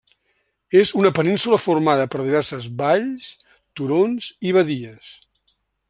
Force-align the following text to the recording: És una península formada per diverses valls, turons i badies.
És 0.79 0.93
una 1.01 1.11
península 1.19 1.59
formada 1.65 2.07
per 2.15 2.21
diverses 2.23 2.65
valls, 2.81 3.29
turons 3.81 4.31
i 4.53 4.57
badies. 4.59 5.15